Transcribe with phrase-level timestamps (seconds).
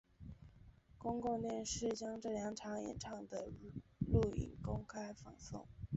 [0.97, 3.47] 公共电视将这两场演讲的
[3.99, 5.67] 录影公开放送。